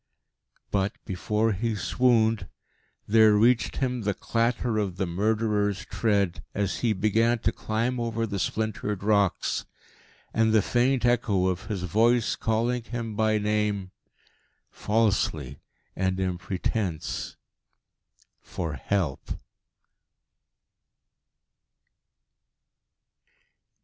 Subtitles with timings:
[0.71, 2.47] But, before he swooned,
[3.07, 8.25] there reached him the clatter of the murderer's tread as he began to climb over
[8.25, 9.67] the splintered rocks,
[10.33, 13.91] and the faint echo of his voice, calling him by name
[14.71, 15.59] falsely
[15.95, 17.37] and in pretence
[18.39, 19.33] for help.